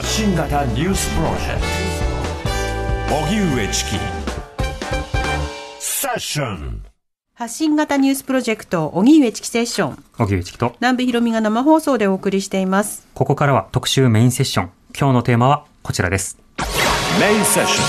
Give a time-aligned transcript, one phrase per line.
[0.00, 1.62] 発信型ニュースプロジェク
[3.06, 3.98] ト荻上チキ
[5.78, 6.82] セッション
[7.34, 10.02] 発信型ニュースプロジェクト、荻上チキセッション。
[10.16, 13.06] 荻上チキと、南部ひろみが生放送でお送りしています。
[13.12, 14.70] ここからは特集メインセッション。
[14.98, 16.38] 今日のテーマはこちらです。
[17.20, 17.86] メインセッション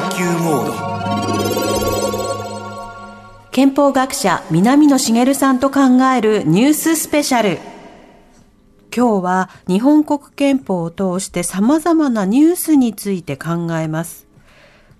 [0.00, 0.72] 探求モード
[3.50, 5.80] 憲法学者、南野茂さんと考
[6.16, 7.73] えるニューススペシャル。
[8.96, 14.28] 今日は日本国憲法を通して様々なニュースについて考えます。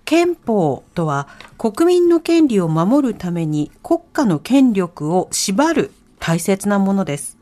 [0.03, 7.37] 憲法とは国民の権利を守るために国家の権力を縛る大切なものです。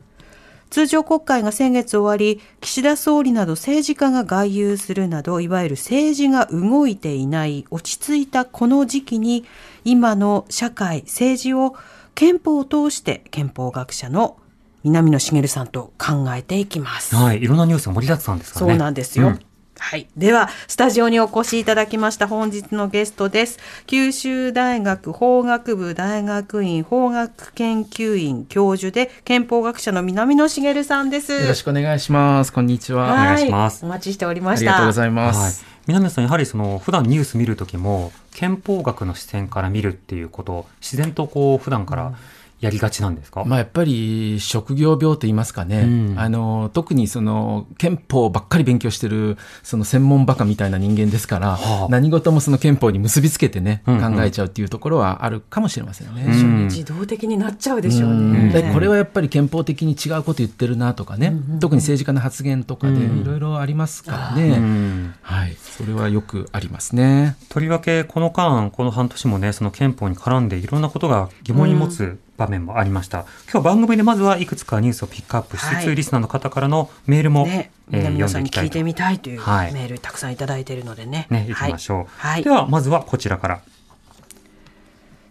[0.70, 9.44] 通常国会が先月終わり、岸田総理など政治家が外遊するなど、いわゆる政治が動いていない、落ち着いたこの時期に、
[9.84, 11.76] 今の社会、政治を
[12.16, 14.36] 憲法を通して憲法学者の
[14.84, 17.16] 南野茂さんと考えていきます。
[17.16, 17.42] はい。
[17.42, 18.72] いろんなニュースが盛りだくさんですからね。
[18.72, 19.28] そうなんですよ。
[19.28, 19.40] うん
[19.76, 20.06] はい。
[20.16, 23.58] では、スタジオにお越しいただきました本日のゲストです。
[23.86, 31.32] 九州大学法学部大学院法学研究員教授で憲法学者の南野茂さんです。
[31.32, 32.52] よろしくお願いします。
[32.52, 33.04] こんにちは。
[33.08, 34.64] はお願いしますお待ちしておりまあした。
[34.64, 35.64] りがとうございまはいす。。
[35.86, 42.12] 南野さん、やはりその、普段ニュース見るときも、憲法学の視点から見るっていうことを、自然とこう、普段から
[42.60, 46.18] やりがちなんですか、まあやっぱり職業病と言いますかね、うん。
[46.18, 51.88] あの特にその憲法ばっかり勉強してるその専門バカみたいな人間ですから、はあ。
[51.90, 54.16] 何事もその憲法に結びつけてね、うんうん。
[54.16, 56.24] 考えちゃうっていうところはあるかもしれませんね。
[56.26, 56.64] うん。
[56.64, 58.32] 自動的になっちゃうでしょううん。
[58.32, 58.62] ね。
[58.62, 65.14] でこれはやっぱり憲法的に違うこと言ってるなとかね、特に政治家の発言とかでうんいろいろありますからうね、ん。
[65.22, 67.36] はい、それはよくありますね。
[67.48, 73.26] とりわけ、この間、この半年もね、その憲法に絡んでいろんなことが疑問に持つ場面もありました。
[73.52, 81.26] 今日番組でまずはいくつかニュースをピックアップしつつ、はいリスナーの方からのメールも、ね、えー南野さんに聞いてみたいというメはいールたくさんいただいているのでね。
[81.30, 82.04] ね、いきましょう。
[82.16, 82.42] はい。
[82.42, 83.60] では、まずはこちらから。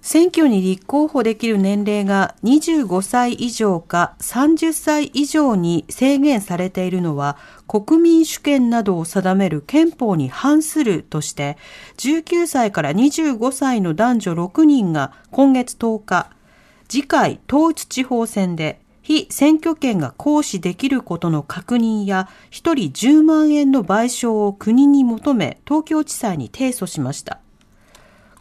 [0.03, 7.37] 選挙に立候補できる年齢が25歳以上か30歳以上に制限されているのは
[7.69, 11.57] 国民主権などを定める憲法に反するとして
[11.99, 16.29] 19歳から25歳の男女6人が今月10日
[16.93, 27.39] 次回統一地方選で非選挙権が行使できることの確認や1人10万円の賠償を国に求め東京地裁に提訴しました。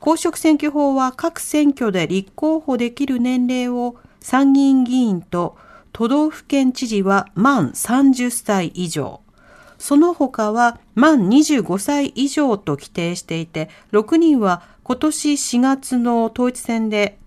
[0.00, 5.56] 公職選挙法は各選挙で立候補できる年齢を参議院議員と
[5.94, 9.22] 都道府県知事は満30歳以上、
[9.78, 17.18] その他は満25歳以上と規定していて、6人は今年4月の統一選で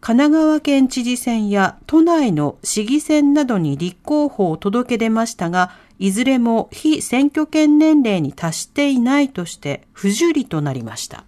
[0.00, 11.24] 神奈川県知事選や都内の市議選などに立候補を届け出ましたが、いずれも非選挙権年齢に達していないとして不受理となりました。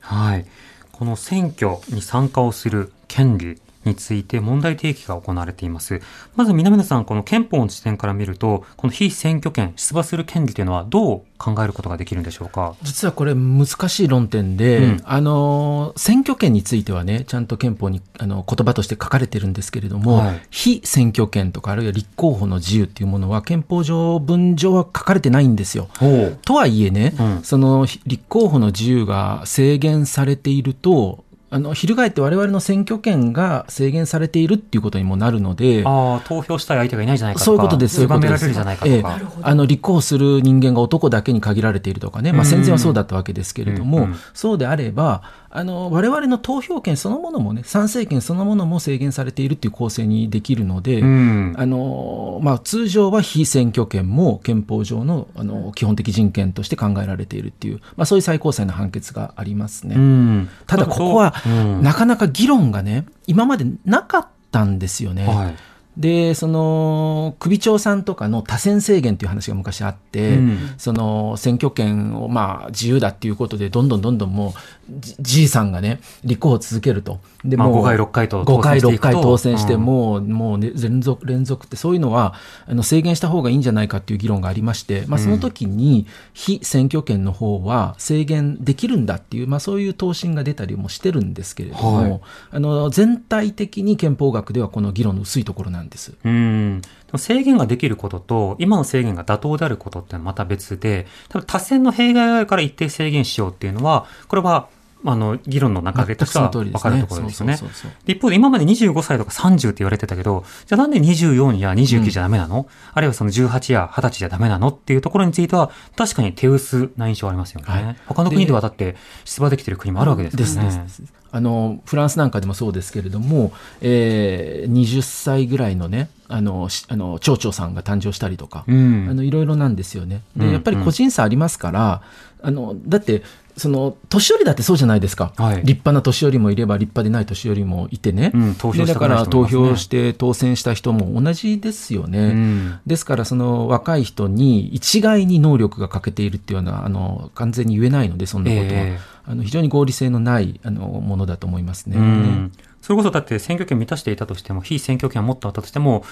[0.00, 0.46] はい。
[0.90, 6.00] この選挙に参加をする権利について問題提起が行われています。
[6.36, 12.76] まず南野さん、この憲法の視点から見ると、この非選挙権、出馬する権利というのはどう考えることができるんでしょうか？
[12.82, 15.00] 実はこれ難しい論点で、うん。
[15.04, 20.42] あの、選挙権についてはね、ちゃんと憲法にあの言葉として書かれてるんですけれども、はい。
[20.50, 25.88] 非選挙権とかあるいは立候補の自由っていうものは憲法上、文上は書かれてないんですよ。
[26.00, 27.42] おとはいえね、うん。
[27.42, 38.38] そのひ立候補の自由が制限されていると、あの、翻って我々の選挙権が制限されているっていうことにもなるので、ああ、投票したい相手がいないじゃないかとか、そういうことです、そういうことです。
[38.38, 39.18] 狭められるじゃないかとか。
[39.20, 45.22] ええあの、立候補する人間が男だけに限られているとかね、まあうん戦前はそうだったわけですけれども、うんうんそうであれば、
[45.54, 51.54] あの、我々の投票権そのものもね、参政権そのものも制限されているっていう構成にできるので、うん。
[51.58, 59.96] あの、まあ通常は非選挙権も憲法上の、あの、基本的人権として考えられているっていう、まあそういう最高裁の判決がありますね。
[59.96, 65.26] うんただここは、うんなかなか議論がね、今までなかったんですよね。
[65.26, 65.54] はい。
[65.96, 77.20] で、その、首長さんとかの多選制限という話が昔あって、うんその選挙権をまあ自由だっていうことで、どんどんどんどんもう、じじいさんがね、立候補を続けると。
[77.44, 82.34] で、まあもう5回6回と5回、6当選していくと回当選して、うんもう、もうね、連続、連続って、そういうのは、
[82.66, 92.20] あの、制限した方がいいんじゃないかっていう議論がありまして、まあ、その時に、非選挙権の方は制限できるんだっていう、まあ、そういう答申が出たりもしてるんですけれども、はい
[92.52, 96.14] あの、全体的に憲法学ではこの議論の薄いところなんです。
[96.24, 96.82] うん。
[97.16, 104.68] 制限ができることと、今の制限が妥当であることってまた別で、多分多選の弊害があるから一定制限しようっていうのは、これは
[105.04, 107.58] あの、議論の中でとしては分かるところですよね。
[108.06, 117.66] 一方で今まで25歳とか30って言われてたけど、じゃあなんで24や29じゃダメなの、あるいはその18や20歳じゃダメなのっていうところについては、確かに手薄な印象ありますよね。
[117.66, 120.86] はい他の国ではだって出馬できてる国もあるわけですからね。
[121.34, 130.22] あのフランスなんかでもそうですけれども、えー20歳ぐらいのねあのしあの町長さんが誕生したりとか、うんあのいろいろなんですよね。
[130.36, 132.02] うんでやっぱり個人差ありますから、
[132.42, 133.22] あのだって
[133.56, 135.56] その年寄りだってそうじゃないですか、はい。
[135.56, 142.18] 立派な年寄りもいれば立派でない年寄りもいてね、うん投票でだから投票して当選した人も同じですよね。
[142.18, 142.80] うん。
[142.86, 148.80] ですから、その若い人に一概に能力が欠けているっていうのは、あの完全に言えないので、そんなことは。
[148.80, 148.98] え。
[149.24, 151.96] あの非常に合理性のないあのものだと思いますね。
[151.96, 152.52] うん。
[152.80, 156.04] それこそだって選挙権満たしていたとしても、非選挙権を持ったとしても、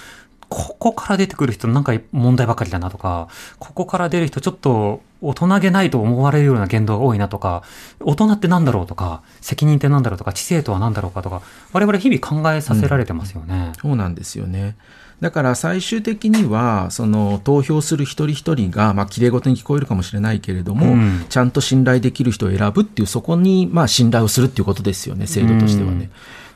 [0.51, 7.63] ここから出てくる人なんか問題ばかりだなとか、ここから出る人ちょっと大人げないと思われるような言動が多いなとか、
[8.01, 13.71] 大人ってなんだろうとか、責任ってなんだろうとか、知性とは何だろうかとか、我々日々考えさせられてますよね。
[13.81, 14.75] そうなんですよね。
[15.21, 26.09] だから最終的には、その投票する一人一人が、まあ、綺麗事に聞こえるかもしれないけれども、うんちゃんと信頼できる人を選ぶっていう、そこに、まあ、信頼をするっていうことですよね、制度としてはね。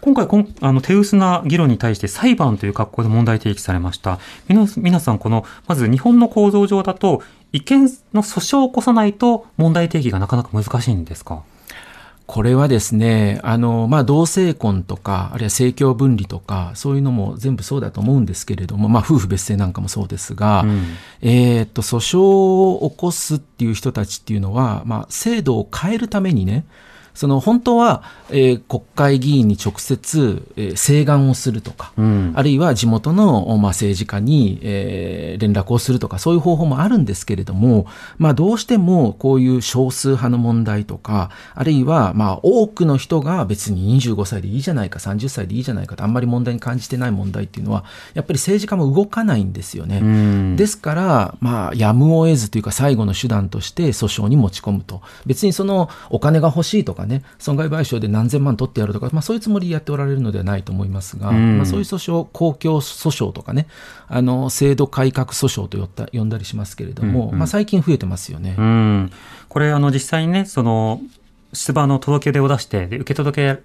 [0.05, 4.19] 今回こんあの手薄な議論に対して裁判という格好で問題提起されました。
[4.47, 7.23] 皆さん、この、まず日本の構造上だと、
[7.53, 11.41] 違憲の訴訟を起こさないと問題提起がなかなか難しいんですか？
[12.27, 20.81] これはですね、あの、まあ、同性婚とか、あるいは政教分離とか、そういうのも全部そうだと思うんですけれども、まあ、夫婦別姓なんかもそうですが、うん
[21.23, 26.65] えーっと、訴訟を起こすっていう人たちっていうのは、まあ、制度を変えるためにね、
[27.15, 49.99] その本当は、えー国会議員に直接、えー請願をするとか、うんあるいは地元の、まあ、政治家に、えー連絡をするとか、そういう方法もあるんですけれども、まあ、どうしてもこういう少数派の問題とか、あるいは、まあ、多くの人が別に25歳でいいじゃないか、30歳でいいじゃないかと、あんまり問題に感じてない問題っていうのは、やっぱり政治家も動かないんですよね。
[50.01, 55.01] うんですから、まあ、やむを得ずというか、最後の手段として訴訟に持ち込むと。
[55.25, 63.67] 別にその、お金が欲しいとかね、損害賠償で何千万取ってやるとか、まあ、そういうつもりでやっておられるのではないと思いますが、うんまあ、そういう訴訟、公共訴訟とかね、
[64.07, 68.55] あの、制度改革訴訟と呼った呼んだりしますけれども、うんうんまあ、最近増えてますよね。
[68.57, 69.11] うん。
[69.49, 71.01] これ、あの、実際にね、その、
[71.53, 73.61] 出馬の届け出を出して、で受け届け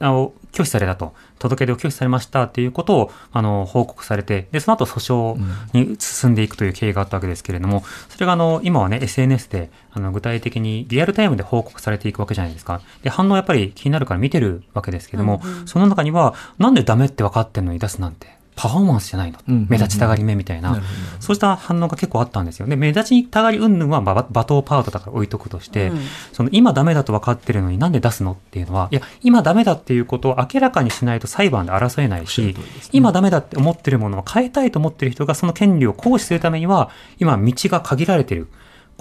[0.00, 12.80] を拒否されたと、届け出を拒否されましたっていうことを、あの、報告されて、で、その後訴訟に進んでいくという経緯があったわけですけれども、それが、あの、今はね、SNS で、あの、具体的にリアルタイムで報告されていくわけじゃないですか。
[13.02, 20.82] で、反応やっぱり気になるから見てるわけですけども、その中には、なんでダメって分かってんのに出すなんて、パフォーマンスじゃないの、うん目立ちたがり目みたいな、な
[21.18, 22.66] そうした反応が結構あったんですよ。
[22.66, 26.00] で、目立ちたがり云々は、まあ、罵倒パートだから置いとくとして、うん。
[26.34, 32.54] その今ダメだと分かってるのになんで出すのっていうのは、いや、今ダメだっていうことを明らかにしないと裁判で争えないしね、
[32.92, 38.48] 今ダメだって思ってるものを変えたいと思ってる人がその権利を行使するためには、今道が限られてる。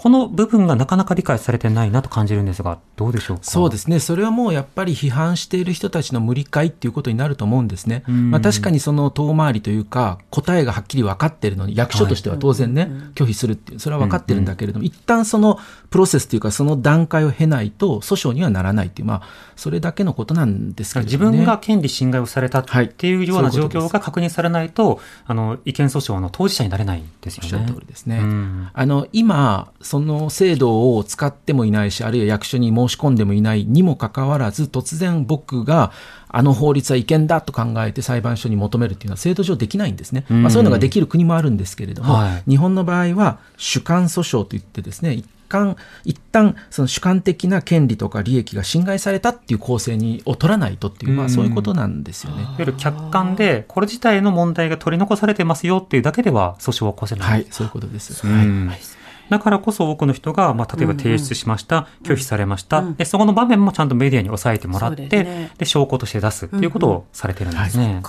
[0.02, 3.44] この部分がなかなか理解されてないなと感じるんですが、どうでしょうか？
[3.44, 8.04] そうですね、それはもうやっぱり批判している人たちの無理解っていうことになると思うんですね。
[8.08, 8.32] うん。
[8.32, 15.60] まあ、確かにその遠回りというか、答えがはっきり分かっているのに、役所としては当然ね、拒否するっていう、それは分かってるんだけれども、一旦その
[15.90, 19.22] プロセスというか、その段階を経ないと、訴訟にはならないっていう、まあ、
[19.58, 27.50] それだけのことなんですけれども、ね、自分が権利侵害をされたっていうような状況が確認されないと、あの、違憲訴訟の当事者になれないんですよね。
[27.52, 28.20] おっしゃる通りですね。
[28.20, 28.70] うん。
[28.72, 35.92] あの今、その制度を使ってもいないし、あるいは役所に申し込んでもいないにもかかわらず、突然僕が、
[36.28, 40.26] あの法律は違憲だと考えて裁判所に求めるっていうのは制度上できないんですね。
[40.30, 52.44] うんまあ、そういうのができる国もあるんですけれども、はい日本の場合は主観訴訟といってですね、一旦、一旦その主観的な権利とか利益が侵害されたっていう構成にを取らないとっていう、まあそういうことなんですよね。
[52.44, 57.28] いわゆる客観で、これ自体の問題が取り残されてますよっていうだけでは訴訟を起こせない。
[57.28, 58.28] はい、そういうことです。
[58.28, 58.99] うんはい
[59.30, 65.52] だからこそ多くの人が、まあ、例えば提出しました、拒否されました、で、そこの場面もちゃんとメディアに押さえてもらって、で,、ね。
[65.64, 68.02] 証拠として出すっていうことをされてるんですね。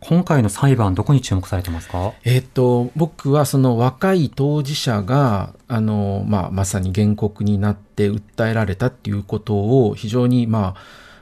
[0.00, 2.12] 今回の裁判、どこに注目されてますか？
[2.24, 10.76] えっと、僕はその若い当事者が、あの、まあ、まさに原告になって訴えられたっていうことを非常に、ま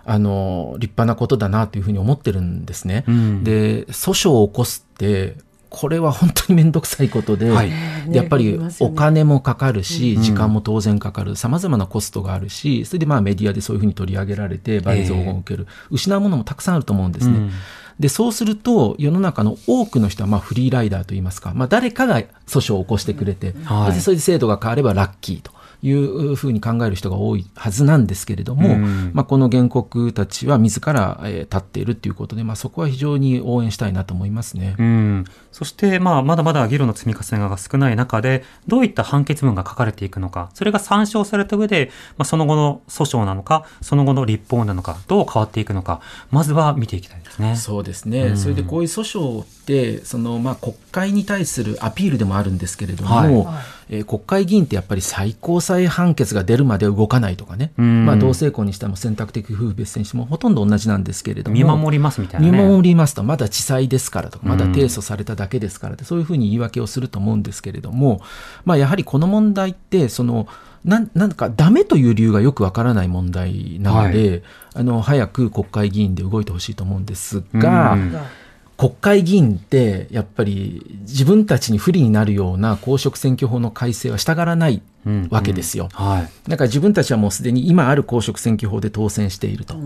[0.05, 3.05] あ、あの、立派なことだなというふうに思ってるんですね。
[3.09, 3.45] うん。
[3.45, 5.39] で、訴訟を起こすって、
[5.69, 7.71] これは本当にめんどくさいことで、はい。
[8.09, 10.23] でやっぱりお金もかかるうし、ん。
[10.23, 17.39] 時間も当然かかる、様々なコストがあるし、それでまあメディアでそういうふうに取り上げられて、倍増を受ける、失うものもたくさんあると思うんですね。
[17.39, 17.51] うん。
[17.99, 23.95] で、そうすると、世の中の多くの人は、まあ、フリーライダーといいますか、まあ、誰かが訴訟を起こしてくれて、はい。
[23.95, 25.51] でそれで制度が変わればラッキーと
[25.83, 29.11] いうふうに考える人が多いはずなんですけれども、うん。
[29.15, 34.77] まあ、この原告たちは自ら、えー立っているということで、まあ、そこは非常に応援したいなと思いますね。
[34.79, 47.57] うん、そして、まあ、まだまだ議論の積み重ねが少ない中で、どういった判決文が書かれていくのか、それが参照された上で、まあ、その後の訴訟なのか、その後の立法なのか、どう変わっていくのか、まずは見ていきたいですね。
[47.57, 48.37] そうですね、うん。
[48.37, 58.07] それでこういう訴訟ってその、まあ、国会に対するアピールでもあるんですけれども、はいえー国会議員ってやっぱり最高裁判決が出るまで動かないとかね、うん。
[58.07, 61.57] まあ、同性婚にしても選択的夫婦別姓にしてもほとんど同じなんですけれども。
[61.57, 62.65] 見守りますみたいな見ね。
[62.65, 68.21] 守りますと、まだ地裁ですからとか、まだうん提訴されただけですからって、そういうふうに言い訳をすると思うんですけれども、
[68.65, 70.49] まあ、やはりこの問題って、その、
[70.85, 78.17] なんなんかダメという理由がよくわからない問題なので、あの早く国会議員で動いてほしいと思うんですが、うん
[78.77, 84.83] 国会議員ってやっぱり自分たちに不利になるような公職選挙法の改正はしたがらない
[85.31, 85.89] わけですよ。
[85.93, 86.51] はい。
[86.51, 89.77] だから自分たちはもうすでに今ある公職選挙法で当選していると。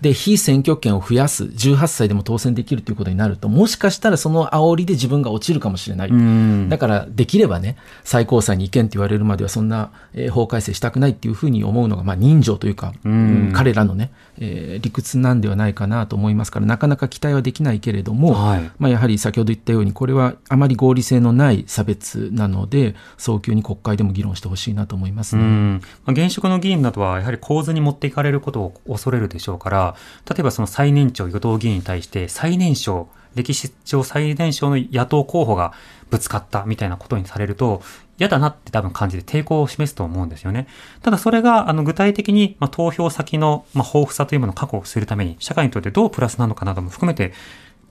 [0.00, 6.08] で、非選挙権を増やす、18歳でも当選できるということになると、もしかしたらその煽りで自分が落ちるかもしれない。
[6.08, 25.42] うんだから、できればね、最高裁に意見って言われるまでは、そんな、えー法改正したくないっていうふうに思うのが、まあ、人情というか、うんうん彼らのね、えー理屈なんではないかなと思いますから、なかなか期待はできないけれども、はいまあ、やはり先ほど言ったように、これはあまり合理性のない差別なので、早急に国会でも議論してほしいなと思いますね。
[25.42, 29.96] うんまあ、現職の議員などはやはり構図に持っていかれることを恐れるでしょうから、
[30.28, 35.72] 例えばその最年長与党議員に対して最年少、歴史上最年少の野党候補が
[36.10, 37.82] ぶつかったみたいなことにされると、
[38.18, 40.66] 嫌だなって多分感じて抵抗を示すと思うんですよね。
[41.02, 47.34] ただそれがあの具体的に、まあ、投票先の、まあ、豊富さというものを確保するために、社会にとってどうプラスなのかなども含めて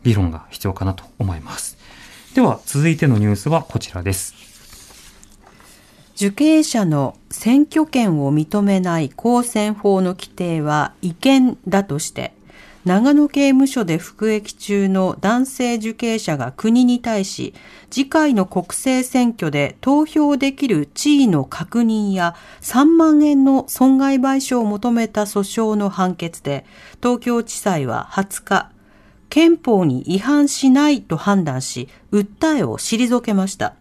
[0.03, 1.77] 議論が必要かなと思います。
[2.33, 4.54] では続いてのニュースはこちらです。
[6.15, 12.33] 受刑者の選挙権を認めない公選法の規定は違憲だとして、
[12.85, 17.53] 長野刑務所で服役中の男性受刑者が国に対し、
[17.89, 26.65] 次回の国政選挙で投票できる地位の確認や3万円の損害賠償を求めた訴訟の判決で、
[27.01, 28.71] 東京地裁は20日、
[29.29, 33.75] 憲法に違反しないと判断し、訴えを退けました。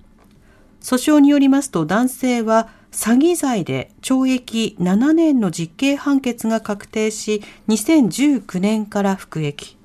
[0.84, 9.78] 訴訟によりますと男性は詐欺罪で懲役7年の実刑判決が確定し2019年から服役。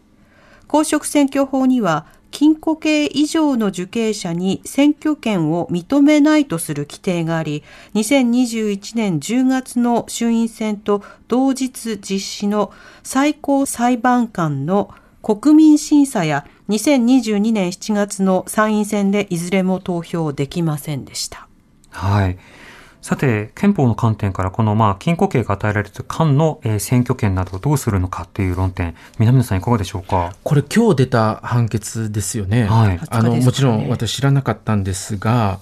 [0.68, 7.63] 公職選挙法には禁錮刑以上の受刑者に選挙権を認めないとする規定があり
[7.96, 12.72] 2021年10月の衆院選と同日実施の
[13.03, 21.48] 最高裁判官の国民審査や2022年7月の参院選でいずれも投票できませんでした。
[21.90, 22.38] はい。
[23.02, 30.36] さて、憲法の観点から、この、まあ、禁錮刑が与えられた間の、えー選挙権などをどうするのかっていう論点、南野さんいかがでしょうか？
[30.44, 32.66] これ今日出た判決ですよね。
[32.66, 35.60] はいあの20日ですかねもちろん私知らなかったんですが、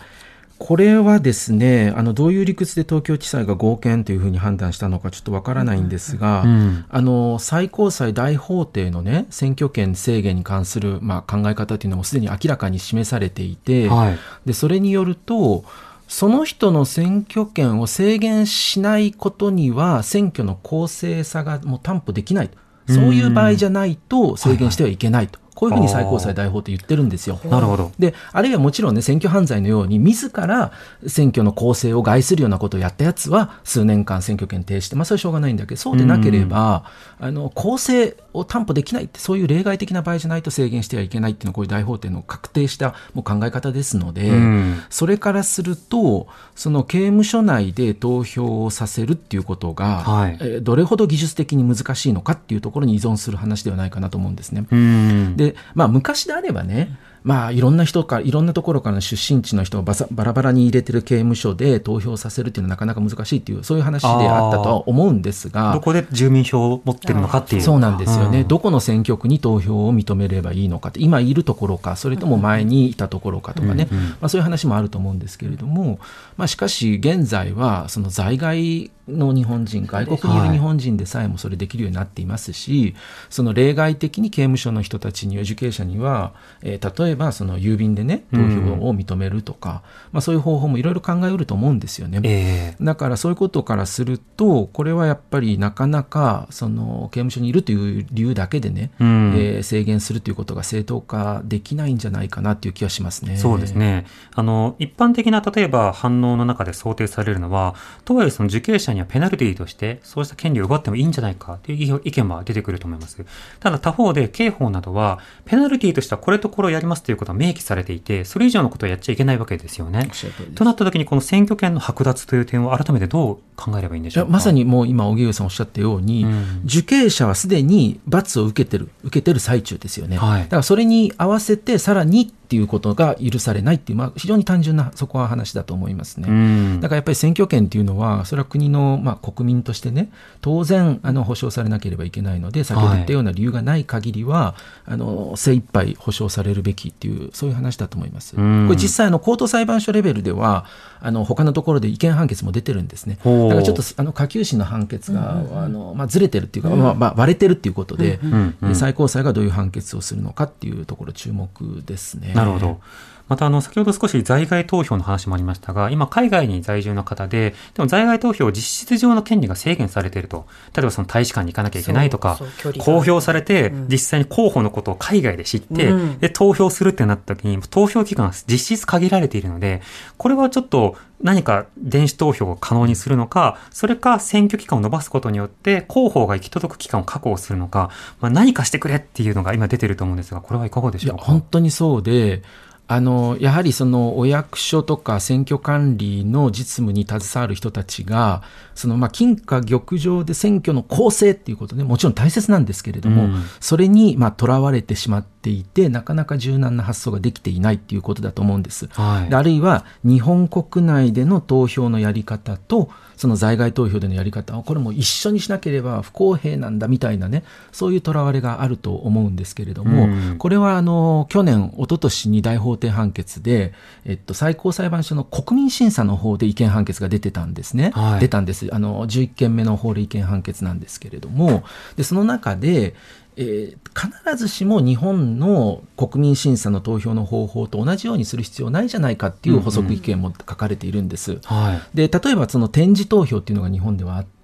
[0.60, 14.18] これはですね、あのどういう理屈で東京地裁が合憲というふうに判断したのかちょっとわからないんですが、うんあの最高裁大法廷のね選挙権制限に関するまあ考え方というのもすでに明らかに示されていて、はい。
[14.46, 15.64] でそれによると
[16.08, 22.50] その人の選挙権を制限しないことには選挙の公正さがもう担保できない
[22.88, 27.40] そういう場合じゃないと制限してはいけないと、こういうふうに最高裁大法って言ってるんですよ。
[27.50, 27.92] なるほど。
[27.98, 30.72] で、あるいはもちろんね、選挙犯罪のように、自ら
[31.08, 36.84] 選挙の公正を害するようなことをやったやつは、数年間選挙権停止して、まあそれはしょうがないんだけど、そうでなければ、
[37.20, 54.66] あの、公正を担保できないって、そういう例外的な場合じゃないと制限してはいけないっていうのは、こういう大法廷の確定したもう考え方ですので、うんそれからすると、その刑務所内で投票をさせるっていうことが、はいえーどれほど技術的に難しいのかっていうところに依存する話ではないかなと思うんですね。
[54.70, 55.38] うん。
[55.51, 67.62] で、まあ、昔であればね、まあ、いろんな人から、いろんなところからの出身地の人をバサバラバラに入れてる刑務所で投票させるっていうのはなかなか難しいっていう、そういう話であったとは思うんですが、どこで住民票を持ってるのかっていう。
[67.62, 76.00] そうなんですよね、うんどこの選挙区に投票を認めればいいのかって、今いるところか、それとも前にいたところかとかね、うんうんまあ、そういう話もあると思うんですけれども、
[76.38, 82.96] まあ、しかし、現在はその在外の日本人、外国にいる日本人でさえもそれできるようになっていますし、
[83.29, 88.44] その例外的に刑務所の人たちには、受刑者には、えー例えばその郵便でね、投票
[88.88, 92.20] を認めるとか、まあそういう方法もいろいろ考えうると思うんですよね。
[92.24, 103.38] ええだからそういうことからすると、これはやっぱりなかなかその刑務所にいるという理由だけでね、うんえー制限するということが正当化できないんじゃないかなっていう気はしますね。
[103.38, 103.74] そうです。
[103.74, 104.06] ね。
[104.34, 113.26] あの、一般的な、例えば反応の中で想定されるのは、とはいえその受刑者にはペナルティとして、そうした権利を奪ってもいいんじゃないかという意見は出てくると思います。
[113.60, 120.10] ただ他方で、刑法などは、ペナルティとしてはこれとこれをやりますということは明記されていて、それ以上のことはやっちゃいけないわけですよね。
[120.56, 130.18] となった時に、この選挙権の剥奪という点を改めてどう考えればいいんでしょうまさにもう今、荻上さんおっしゃったように、うん受刑者はすでに罰を受けてる、受けてる最中ですよね。
[130.18, 136.30] はいだからそれに合わせて、さらにっていうことが許されないっていう、まあ、非常に単純な、そこは話だと思いますね。
[136.30, 136.80] うん。
[136.80, 140.10] だからやっぱり選挙権っていうのは、それは国の、まあ、国民としてね、
[140.40, 148.38] 当然、あの、保障されなければいけないので、先ほど言ったような理由がない限りは、あの、精一杯保障されるべきっていう、そういう話だと思います。
[148.38, 150.64] こうんれ実際、あの、高等裁判所レベルでは、
[151.02, 153.20] あの、他のところで違憲判決も出てるんですね。
[153.50, 161.50] だからちょっと、あの、下級審の判決が、あの、まあ、ずれてるっていうか、まあ、まあ、割れてるっていうことで、んうんで最高裁がどういう判決をするのかっていうところ注目
[161.86, 162.34] ですね。
[162.34, 162.80] なるほど。
[163.27, 170.46] また、あの、先ほど少し在外投票の話もありましたが、今、海外に在住の方で、でも在外投票、実質上の権利が制限されていると。
[170.74, 172.39] 例えば、その大使館に行かなきゃいけないとか
[172.79, 179.81] 公表されてうん、実際に候補のことを海外で知ってうん、で、投票するってなった時に、投票期間が実質限られているので、
[180.17, 187.89] これはちょっと、何か電子投票を可能にするのか、それか選挙期間を伸ばすことによって、広報が行き届く期間を確保するのか、
[188.22, 191.24] まあ、何かしてくれっていうのが今出てると思うんですが、これはいかがでしょうか？
[191.24, 192.43] 本当にそうで、
[192.89, 198.44] あの、やはりそのお役所とか選挙管理の実務に携わる人たちが、
[198.75, 203.44] そのまあ金貨玉上で選挙の公正っていうことね、もちろん大切なんですけれども、うん。
[203.60, 208.88] それにまあ囚われてしまっていて、なかなか柔軟な発想ができていないっていうことだと思うんです。
[208.92, 223.74] はいであるいは日本国内での投票のやり方と、その在外投票でのやり方を、これも一緒にしなければ不公平なんだみたいなね、そういう囚われがあると思うんですけれども、うんこれはあの去年、一昨年に大法廷判決で、
[224.06, 227.92] えっと、最高裁判所の国民審査の方で違憲判決が出てたんですね。
[227.94, 228.68] はい出たんです。
[228.74, 231.63] あの、11件目の法令違憲判決なんですけれども、
[231.96, 232.96] で、その中で、
[233.38, 241.40] えー必ずしも日本の国民審査の投票の方法と同じようにする必要ないじゃないかっていう補足意見も書かれているんです。
[241.46, 241.98] はい。
[241.98, 244.37] で、例えばその展示投票っていうのが日本ではあって、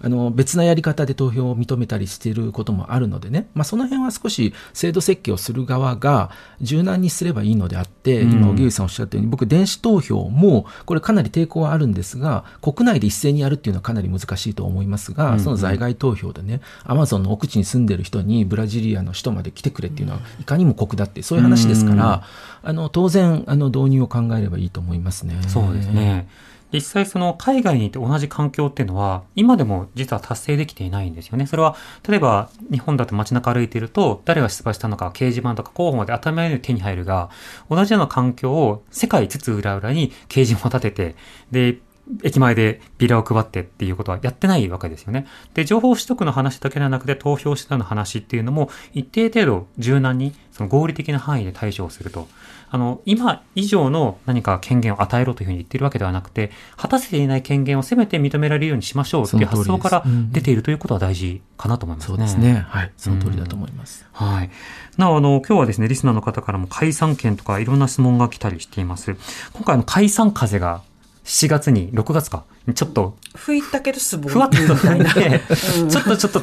[0.00, 22.22] あの、別なやり方で投票を認めたりしていることもあるのでね、まあその辺は少し制度設計をする側が柔軟にすればいいのであって、うん今、荻上さんおっしゃったように、僕、電子投票も、これかなり抵抗はあるんですが、国内で一斉にやるっていうのはかなり難しいと思いますが、うんその在外投票でね、アマゾンの奥地に住んでる人にブラジリアの首都まで来てくれっていうのは、いかにも酷だって、そういう話ですから、
[22.62, 25.36] あの、当然、あの、導入を考えればいいと思いますね。
[25.48, 26.28] そうですね。
[26.72, 31.46] 実際その海外にいて同じ環境っていうのは今でも実は達成できていないんですよね。
[31.46, 31.76] それは
[32.08, 37.30] 例えば日本だと街中歩いていると誰が出馬したのか掲示板とか候補まで当たり前のように手に入るが
[37.68, 41.16] 同じような環境を世界津々浦々に掲示板を立てて
[41.50, 41.78] で
[42.22, 45.26] 駅前でビラを配ってっていうことはやってないわけですよね。
[45.54, 52.28] で、情報取得の話だけではなくて投票したの話っていうのも一定程度柔軟にその合理的な範囲で対処をすると。
[52.74, 62.16] あの、今以上の何か権限を与えろというふうに言ってるわけではなくて、果たせていない権限をせめて認められるようにしましょうっていう発想から出ているということは大事かなと思いますね。
[62.16, 62.64] そうですね。
[62.66, 62.92] はい。
[62.96, 64.06] その通りだと思います。
[64.12, 64.50] はい。
[64.96, 69.16] なお、あの、今日はですね、リスナーの方からも解散権とかいろんな質問が来たりしています。
[69.52, 70.80] 今回、あの、解散風が
[71.24, 75.14] 7月に、6月か、ちょっと、吹いたけどすぼふわっとみたいな。
[75.14, 75.42] ね、
[75.80, 76.40] うんちょっとちょっと、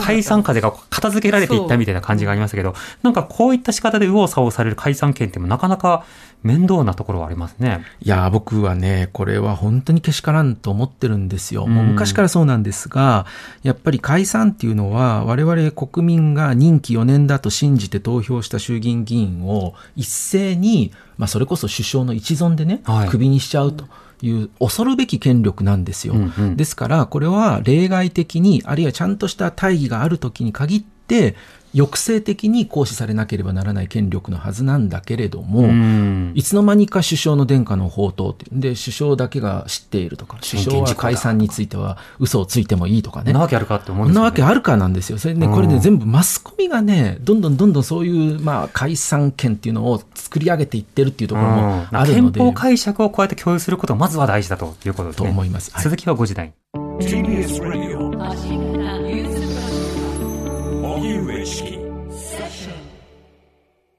[0.00, 6.04] 解散風が片付けられていったみたいな感じがありますけど、なんかこういった仕方で右往左往される解散権ってもなかなか
[6.42, 7.82] 面倒なところはありますね。
[8.02, 11.66] いやー、僕はね、これは本当にけしからんと思ってるんですよ。
[11.66, 13.26] もううん昔からそうなんですが、
[13.62, 23.86] やっぱり解散っていうのは、我々国民が任期4年だと信じて投票した衆議院議員を一斉に、まあそれこそ首相の一存でね、はいクビにしちゃうと。
[24.26, 26.14] いう恐るべき権力なんですよ。
[26.14, 31.36] うんうんですから、これは例外的に、あるいはちゃんとした大義があるときに限って、
[31.74, 43.32] 抑制的に行使されなければならない権力のはずなんだけれども、うんいつの間にか首相の殿下の宝刀って、で、首相だけが知っているとか、首相は解散については嘘をついてもいいとかね。
[43.32, 44.20] なわけあるかって思うこんんですよ、ね。
[44.20, 45.18] なわけあるかなんですよ。
[45.18, 55.30] それね、うんこれね、全部マスコミがね、どんどんどんどんそういう、まあ、解散権っていうのを作り上げていってるっていうところもあるので、憲法解釈をこうやって共有することがまずは大事だということですとね。
[55.30, 55.70] 思います。
[55.72, 56.52] はい続きは5時台。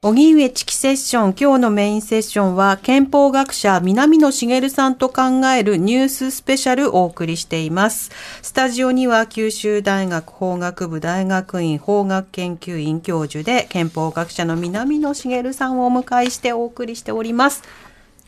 [0.02, 8.10] 荻上チキ荻上チキセッション、今日のメインセッションは、憲法学者南野茂さんと考えるニューススペシャルをお送りしています。
[8.40, 17.62] スタジオには、九州大学法学部大学院法学研究院教授で、憲法学者の南野茂さんをお迎えしてお送りしております。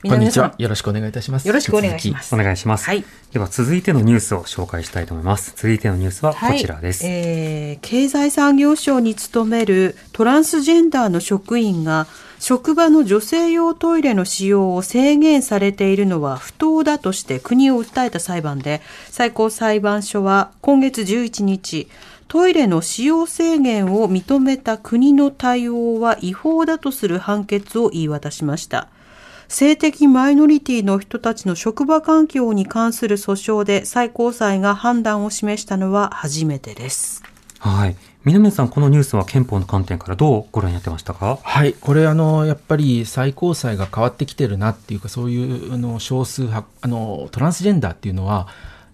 [0.04, 0.52] こんにちは。
[0.58, 1.46] よろしくお願いいたします。
[1.46, 2.86] よろしくお願いしますお願いします。
[2.86, 5.52] はいでは続いてのニュースを紹介したいと思います。
[5.56, 7.04] 続いてのニュースはこちらです。
[7.04, 12.06] はいえー経済産業省に勤めるトランスジェンダーの職員が
[12.40, 21.88] 職場の女性用トイレの使用を制限されているのは不当だとして国を訴えた裁判で最高裁判所は今月11日
[22.26, 28.88] トイレの使用制限を認めた国の対応は違法だとする判決を言い渡しました。
[29.52, 37.22] 性的マイノリティの人たちの職場環境に関する訴訟で最高裁が判断を示したのは初めてです。
[37.58, 37.96] はい。
[38.24, 41.38] 南野さん、このニュースは憲法の観点からどうご覧になってましたか？
[41.42, 48.48] はい、これあのやっぱり最高裁が変わってきてるなっていうかそういうあの少数派あのトランスジェンダーっていうのは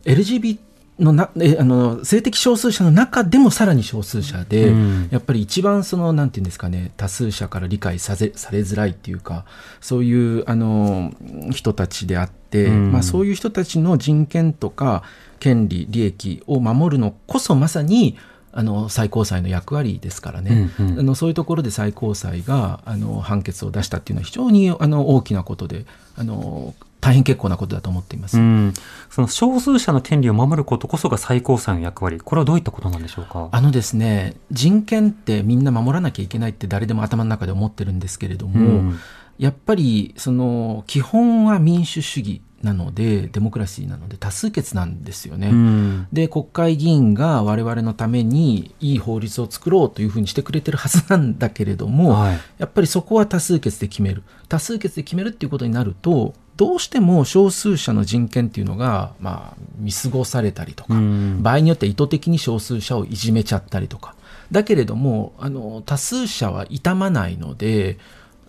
[0.04, 0.58] LGBT
[0.98, 5.08] のなえあの性的少数者の中でもさらに少数者で、うん。
[5.10, 9.44] やっぱり一番そのなんていうんですかね多数者から理解させされづらいっていうか
[9.80, 11.12] そういうあの
[11.52, 12.92] 人たちであって、うん。
[12.92, 15.02] まあ、そういう人たちの人権とか
[15.38, 18.18] 権利利益を守るのこそまさに
[18.50, 21.00] あの最高裁の役割ですからね、うんうん。
[21.00, 25.84] あのそういうところで最高裁があの判決を出したっていうのは非常にあの大きなことで
[26.16, 28.38] あの大変結構なことだと思っています。
[28.38, 28.74] うん。
[29.10, 32.18] その少数者の権利を守ることこそが最高裁の役割。
[32.18, 33.48] これはどういったことなんでしょうか？
[33.52, 38.98] あのですね人権ってみんな守らなきゃいけないって誰でも頭の中で思ってるんですけれども、うん
[39.38, 45.50] やっぱりその基本は民主主義なのでデモクラシーなので多数決なんですよね。
[45.50, 46.08] うん。
[46.12, 52.40] で国会議員が我々のためにいい法律を作ろうというふうにしてくれてるはずなんだけれども、はい。
[52.58, 64.16] やっぱりそこは多数決で決める多数決で決めるっていうことになるとどうしても少数者の人権っていうのが、まあ、見過ごされたりとか、うん場合によっては意図的に少数者をいじめちゃったりとか
[64.50, 67.98] だけれどもあの多数者は傷まないので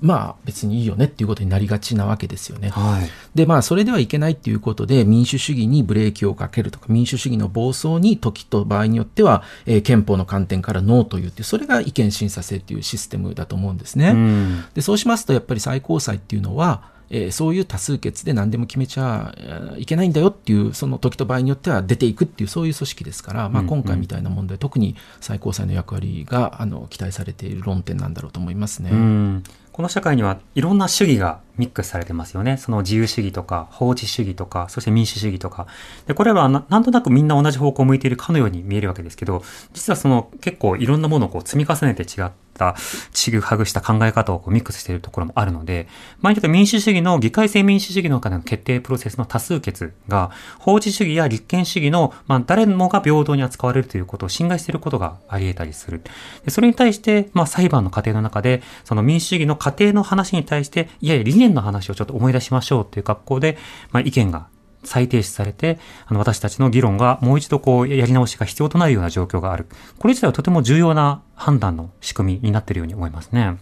[0.01, 2.69] まあ別にいいよねっていうことになりがちなわけですよね。
[2.69, 3.09] はい。
[3.35, 14.09] でまあそれではいけないっていうことで民主主義にブレーキをかけるとか民主主義の暴走に時と場合によっては、えー憲法の観点からノーと言ってそれが意見審査制っていうシステムだと思うんですね。
[14.09, 14.65] うん。
[14.73, 28.89] でそうしますとやっぱり最高裁っていうのは、えーそういう多数決で何でも決めちゃえーいけないんだよっていうその時と場合によっては出ていくっていうそういう組織ですから、まあ、うん今回みたいな問題、特に最高裁の役割があの期待されている論点なんだろうと思いますね。
[28.91, 29.43] うん。
[29.71, 32.57] この社会にはいろんな主義がミックスされてますよね。
[32.57, 35.67] その自由主義とか、法治主義とか、そして民主主義とか。
[36.07, 39.43] で、これはなんとなくみんな同じ方向を向いているかのように見えるわけですけど、
[39.73, 42.75] 実はその結構いろんなものをこう積み重ねて違った、
[43.13, 45.87] ちぐはぐした考え方をこうミックスしているところもあるので、
[46.21, 56.01] 場合によっては民主主義の議会制民主主義の中での決定プロセスの多数決が、法治主義や立憲主義の、まあ、誰もが平等に扱われるということを侵害していることがあり得たりする。
[56.43, 63.57] でそれに対して、まあ、裁判の過程の中で、その民主主義の過程の話に対して、いやいや理念の話をちょっと思い出しましょうっていう格好で、
[63.91, 64.47] まあ、意見が
[64.83, 69.67] 再提出されて、あの、私たちの議論がもう一度こう、やり直しが必要となるような状況がある。
[69.97, 73.57] これ自体はとても重要な判断の仕組みになっているように思いますね。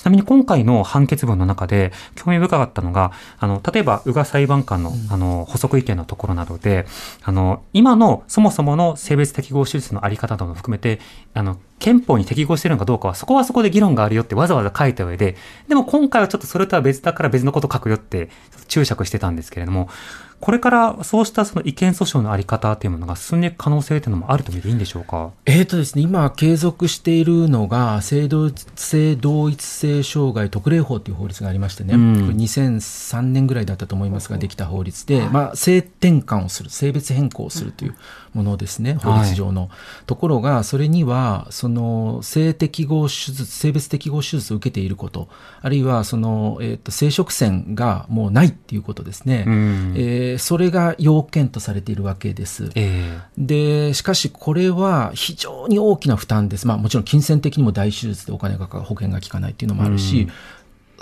[0.00, 6.86] ちなみに今回の判決文の中で興味深かったのが、あの、例えば、宇賀裁判官の、あの、補足意見のところなどで、
[7.22, 11.00] あの、今のそもそもの性別適合手術のあり方なども含めて、
[11.34, 15.36] あの、憲法に適合しているのかどうかは、そこはそこで議論があるよってわざわざ書いた上で、
[15.68, 18.30] でも今回はちょっとそれとは別だから別のこと書くよって
[18.68, 19.90] 注釈してたんですけれども、
[20.40, 25.32] これからそうしたその意見訴訟のあり方というものが進んでいく可能性というのもあると見ていいんでしょうか？
[25.44, 32.14] えーとですね、今、継続しているのが性同一、性同一性障害特例法という法律がありましてね、うん。
[32.14, 37.94] これ2003年ぐらいだったと思いますが、できた法律で、まあ、性転換をする、性別変更をするという
[38.34, 39.70] ものですね、法律上の。
[40.06, 45.28] ところが、それには、その、性適合手術、性別適合手術を受けていること、
[45.62, 49.44] あるいは、その、えーと、生殖腺がもうないっていうことですね。
[49.46, 52.70] うんえーそれが要件とされているわけです。
[52.74, 56.66] えで、しかしこれは非常に大きな負担です。
[56.66, 60.28] まあもちろん金銭的にも大手術でお金がかかる保険が効かないっていうのもあるし、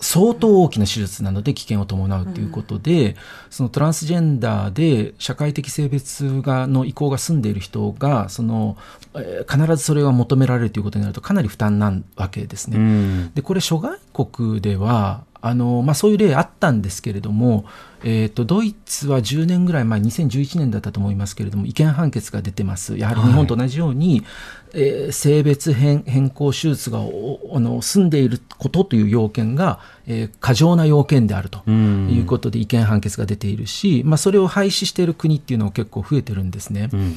[0.01, 3.17] 相当大きな手術なので危険を伴うということで、
[3.51, 8.77] そのトランスジェンダーで社会的性別がの意向が済んでいる人が、その、
[9.15, 12.77] えー必ずそれが求められるということになるとかなり負担なわけですえね。
[12.79, 17.65] うんでこれ諸外国ではあの、まあ、そういう例あったんですけれども、
[18.05, 22.97] えっ、と、ドイツは10年ぐらい前、2011年だったと思いますけれども、違憲判決が出てます。
[22.97, 24.23] やはり日本と同じように、
[24.75, 36.89] えー性別変変更手術がおあの済んでいることという要件が、えー過剰な要件であるとうんいうことで違憲判決が出ているし、まあ、それを廃止している国っていうのは結構増えてるんですね。
[36.93, 37.17] うんうん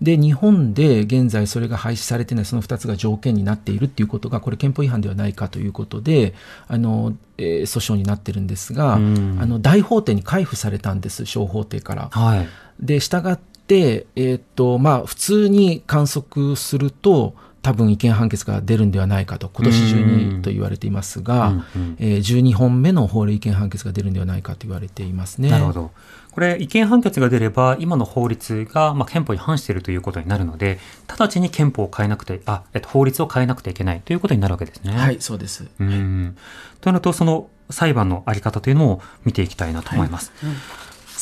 [0.00, 6.34] で日本で現在それが廃止されてないその2つが条件になっているっていうことがこれ憲法違反ではないかということで
[6.68, 12.08] あの、えー訴訟になってるんですが、うんあの大法廷に回付されたんです小法廷から。
[12.10, 12.48] はい。
[12.80, 25.50] で従って、えーっとまあ、普通に観測すると多分違憲判決が出るんではないかと今年中うんにと言われていますが、うんうんえー12本目の法令違憲判決が出るんではないかと言われていますね。
[25.50, 25.92] なるほど。
[26.32, 34.96] これ、違憲判決が出れば、今の法律が、まあ、憲法に反しているということになるので、直ちに憲法を変えなくて、あ、えっと、法律を変えなくてはいけないということになるわけですね。
[34.96, 35.68] はい、そうです。
[35.78, 36.34] うん。
[36.80, 40.32] となると、その裁判のあり方というのを見ていきたいなと思います。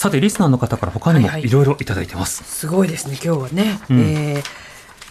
[0.00, 2.42] さて、リスナーの方から他にもはいはいいろいろいただいてます。
[2.44, 3.78] すごいですね、今日はね。
[3.90, 4.42] うんえー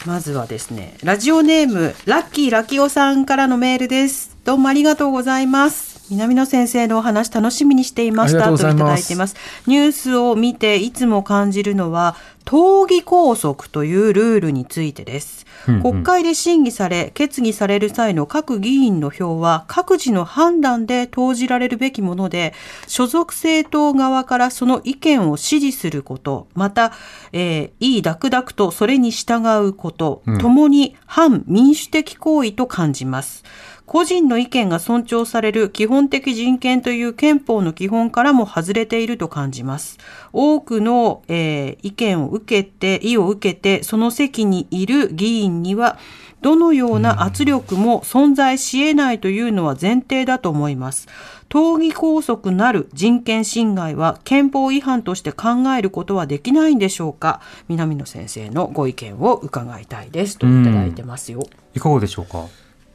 [0.05, 4.37] まずはですね、ラジオネーム、ラッキーラキオさんからのメールです。
[4.45, 6.07] どうもありがとうございます。
[6.09, 9.35] 南野先生のお話楽しみにしていましたといただいています。
[9.67, 15.45] ニュースを見ていつも感じるのは、党議拘束というルールについてです。
[15.81, 22.53] 国会で審議され、決議される際の各議員の票は各自の判断で投じられるべきもので、
[22.87, 26.93] 所属政党側からその意見を支持すること、また、
[27.31, 33.43] えー、いい楽々とそれに従うこと、うんともに反民主的行為と感じます。
[33.89, 39.97] 個人の意見が尊重される基本的人権という憲法の基本からも外れていると感じます。
[40.33, 45.97] 多くの、えー意見を受けて、意を受けて、その席にいる議員には、
[46.41, 51.07] どのような圧力も存在し得ないというのは前提だと思います。
[51.49, 57.41] 党議拘束なる人権侵害は憲法違反として考えることはできないんでしょうか？
[57.67, 60.37] 南野先生のご意見を伺いたいです。
[60.37, 61.41] といただいてますよ。
[61.73, 62.45] いかがでしょうか？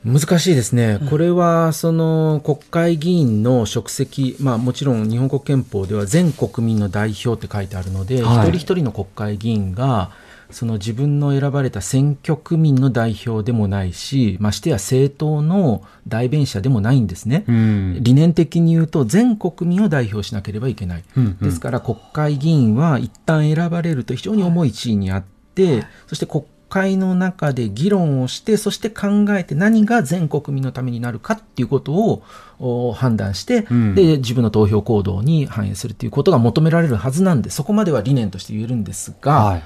[0.05, 10.11] 難しいですね、これはその国会議員の職責、まあ、もちろん日本国憲法では全国民の代表って書いてあるので、はい一人一人の国会議員が
[10.51, 17.45] その自分の選ばれた選挙区民の代表でもないし、ましてや政党の代弁者でもないんですね。
[17.49, 17.99] うん。
[18.01, 21.05] 理念的に言うと全国民を代表しなければいけない。
[21.17, 32.25] うんうんですから国会議員は一旦選ばれると非常に重い地位にあって、そして国会の中で議論をして、そして考えて何が全国民のためになるかっていうことを
[32.59, 39.63] お判断して、うんで、自分の投票行動に反映するということが求められるはずなんで、そこまでは理念として言えるんですが、はい。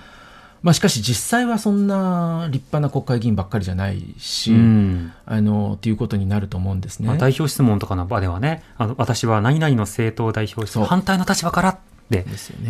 [0.60, 5.12] まあしかし実際はそんな立派な国会議員ばっかりじゃないし、うん。
[5.24, 7.08] あの、っていうことになると思うんですね。
[7.08, 11.78] まあ、代表質問とかの場ではね、あの私は何々の政党を代表してそう反対の立場から
[12.10, 12.26] で。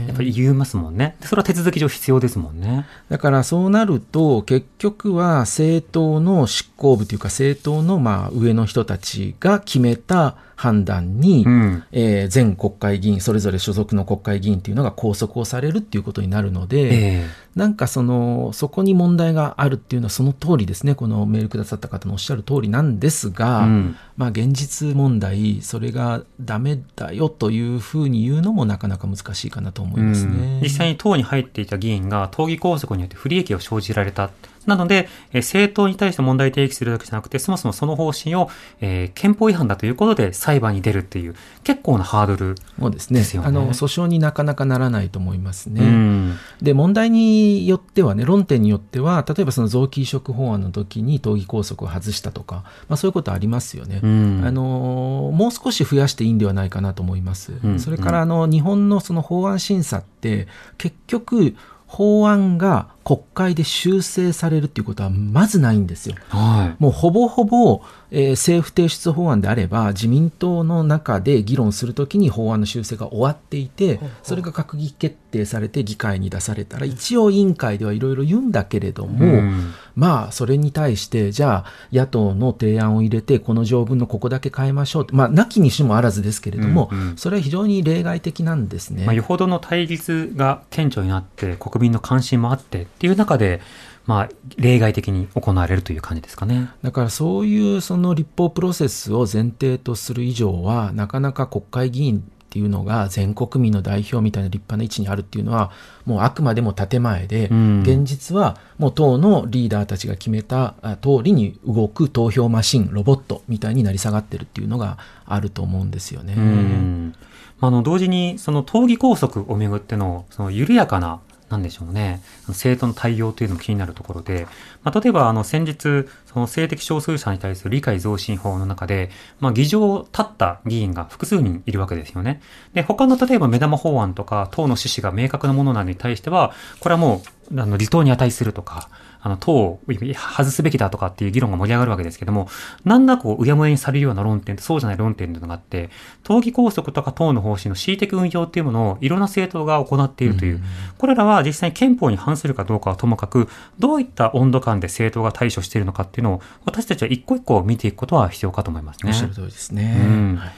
[0.07, 1.17] やっぱり言いますもんね。
[1.21, 2.87] でそれは手続き上必要ですもんね。
[3.09, 11.85] だからそうなると、結局は政党の執行部というか、政党のまあ上の人たちが決めた判断に、うん。
[11.93, 20.97] えー全国会議員、それぞれ所属の国会議員というのが拘束をされるっていうことになるので、えなんかその、そこに問題があるっていうのはその通りですね。
[20.97, 30.33] このメールくださった方のおっしゃる通りなんですが、うんまあ現実問題、それがダメだよというふうに言うのもなかなか難しいかなと思いますね。
[30.33, 34.31] うん実際に党に入っていた議員が党議拘束によって不利益を生じられた。
[34.69, 38.51] なので、えー政党に対して問題提起するだけじゃなくて、そもそもその方針を、
[38.81, 42.55] えー憲法違反だということで裁判に出るっていう、結構なハードル。
[42.79, 45.83] そうですねあの訴訟になかなかならないと思いますね。
[45.83, 54.01] うんで問題によってはね論点によっては例えばその臓器移植法案の時に党議拘束を外したとか、まあ、そういうことありますよね。
[54.03, 57.53] うんあのもう少し増やしていいんではないかなと思います。
[57.63, 61.55] うんそれからあの日本のその法案審査って結局
[61.87, 66.17] 法案が国会で修正されるっていうことはまずないんですよ。
[66.29, 66.83] はい。
[66.83, 89.05] もうほぼほぼ、えー政府提出法案であれば自民党の中で議論するときに法案の修正が終わっていてそれが閣議決定されて議会に出されたら一応委員会ではいろいろ言うんだけれども、うんまあそれに対してじゃあ野党の提案を入れてこの条文のここだけ変えましょうまあなきにしもあらずですけれども、うんうんそれは非常に例外的なんですね。
[89.05, 93.61] まあ、よほどの対立が顕著になって、国民の関心もあってっていう中で、
[94.07, 96.69] まあ、例外的に行われるという感じですかね。
[96.83, 105.71] だからそういうその立法プロセスを前提とする以上はなかなか国会議員っていうのが全国民の代表みたいな立派な位置にあるっていうのは
[106.07, 116.35] もうあくまでも建前で、うん現実はもう党のリーダーたちが決めたあ通りに動く投票マシンロボットみたいになり下がってるっていうのがあると思うんですよね。
[116.37, 117.15] うん
[117.61, 122.21] まああの同時にその党議拘束をめぐってのその緩やかななんでしょうね
[122.53, 124.47] 生徒の対応というのも気になるところで、
[124.83, 132.41] まあ、例えばあの先日その性的少数者に対する理解増進法の中で、まあ、議場を立った議員が複数人いるわけですよね。
[132.75, 138.89] で他の例えば目玉法案とか党の趣旨が明確なものなどに対してはこれはもうあの離党に値するとか
[139.21, 142.49] あの党を外すべきだとかっていう議論が盛り上がるわけですけども、
[142.85, 145.91] なんだこう、うやむやにされるような論点とそうじゃない論点というのがあって、
[146.23, 150.63] 党議拘束とか党の方針の恣意的運用っていうものをいろんな政党が行っているという、
[150.99, 159.27] これらは実際に憲法に反するかどうかはともかく、どういった温度感で政党が対処しているのかっていうのを、私たちは一個一個見ていくことは必要かと思いますねおっしゃ。
[159.27, 159.97] る通りですね。
[160.07, 160.53] うんはい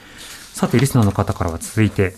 [0.53, 2.13] さて、リスナーの方からは続いて、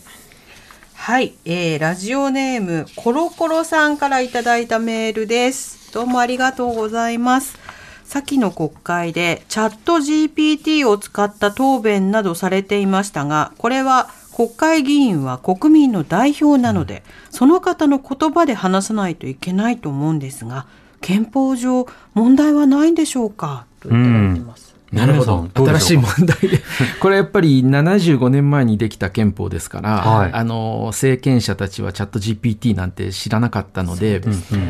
[1.06, 5.92] はい、えー、ラジオネームコロコロさんからいただいたメールです。
[5.92, 7.58] どうもありがとうございます。
[8.06, 20.68] 先の国会でチャット GPT を使った答弁などされていましたが、これは国会議員は国民の代表なので、その方の言葉で話さないといけないと思うんですが、
[21.02, 23.66] 憲法上問題はないんでしょうか？
[23.82, 24.63] といただいてます。
[24.94, 26.62] なるほど新しい問題で。
[27.02, 34.22] これやっぱり75年前にできた憲法ですから、はいあの、政権者たちはチャット GPT なんて知らなかったので、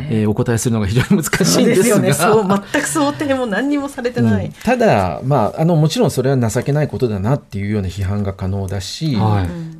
[0.10, 2.14] えーお答えするのが非常に難しいんですが。
[2.14, 4.46] そう、全く想定も何にもされてない。
[4.46, 9.74] うんただ、まあ、あのもちろんそれは情けないことだなっていうような批判が可能だし、はい。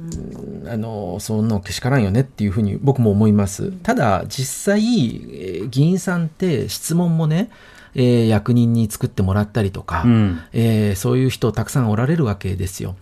[0.70, 3.72] あのそんなのけしからんよねっていうふうに僕も思います。
[3.84, 7.50] ただ実際、えー議員さんって質問もね、
[7.96, 12.96] えー役人に作ってもらったりとか、うんえーそういう人たくさんおられるわけですよ。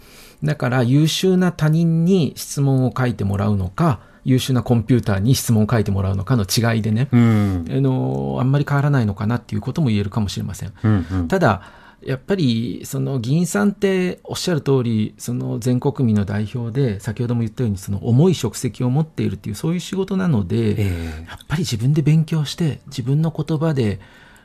[0.44, 7.66] だから優秀な他人に質問を書いてもらうのか、優秀なコンピューターに質問を書いてもらうのかの違いでね、うん。
[7.70, 10.74] あのあんまり変わらないのかなっていうことも言えるかもしれません。
[10.84, 11.28] うんうん。
[11.28, 11.62] ただ、
[12.04, 24.00] やっぱりその議員さんっておっしゃる通り、その全国民の代表で、先ほども言ったように、その重い職責を持っているっていう、そういう仕事なので、えやっぱり自分で勉強して、自分の言葉で、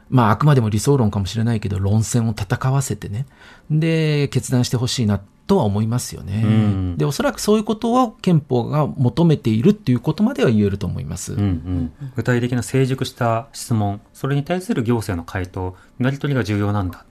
[0.09, 3.27] まあ、あくまでも理想論かもしれないけど、論戦を戦わせてね、
[3.71, 6.42] で、決断してほしいなとは思いますよね。
[6.45, 11.35] うんで、おそらくそういうことを憲法が求めているっていうことまでは言えると思います。
[11.35, 17.05] うんうん、具体的な成熟した質問、それに対する行政の回答、やり取りが重要なんだ。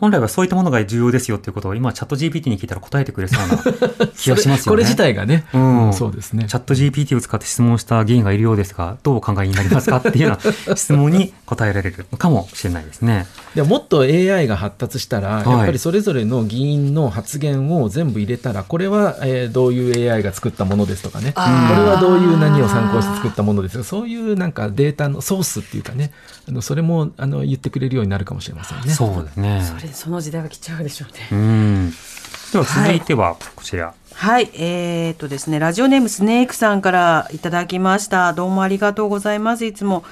[0.00, 4.58] 本来はそういったものが重要ですよっていうことを今チャット GPT に聞いたら答えてくれそうな 気がしますよね。
[4.66, 6.46] これ自体がね、うんうんそうですね。
[6.48, 13.26] チャット GPT を使って質問した議員がいるようですが、どうお考えになりますかっていうような質問に答えられるのかもしれないですね。
[13.54, 21.46] でもっと AI が発達したら、はいやっぱりそれぞれの議員の発言を全部入れたら、これは、えーどういう AI が作ったものですとかね、これ
[21.82, 26.12] はどういう何を参考して作ったものですとか、そういうなんかデータのソースっていうかね、
[26.50, 28.92] あのそれもあの言ってくれるようになるかもしれませんね。
[28.92, 29.62] そうですね。
[29.62, 31.28] それ、その時代は来ちゃうでしょうね。
[31.30, 31.90] うん。
[32.52, 33.94] では続いてはこちら。
[34.12, 38.32] はい、えー、っとですね、ラジオネームスネークさんからいただきました。
[38.32, 39.64] どうもありがとうございます。
[39.64, 40.02] いつも。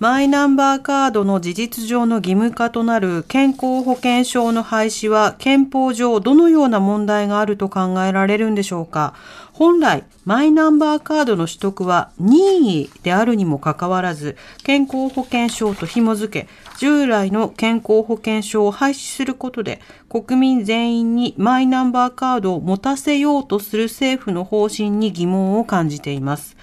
[0.00, 9.16] マイナンバーカードの事実上の義務化となる健康保険証の廃止は憲法上どのような問題があると考えられるんでしょうか
[9.52, 26.56] 本来、マイナンバーカードの取得は任意であるにもかかわらず、健康保険証と紐付け、従来の健康保険証を廃止することで、国民全員にマイナンバーカードを持たせようとする政府の方針に疑問を感じています。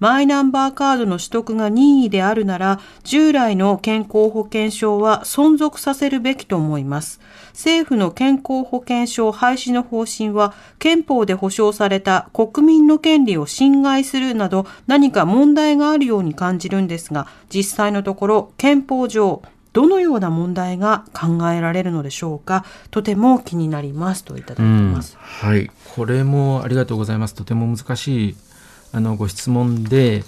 [0.00, 7.20] マイナンバーカードの取得が任意であるなら、従来の健康保険証は存続させるべきと思います。
[7.52, 22.64] 政府の健康保険証廃止の方針は、憲法で保障された国民の権利を侵害するなど何か問題があるように感じるんですが、実際のところ憲法上、どのような問題が考えられるのでしょうか？
[22.90, 25.16] とても気になりますといただいています。
[25.18, 27.34] はい、これもありがとうございます。
[27.34, 28.36] とても難しい
[28.92, 30.24] あのご質問で、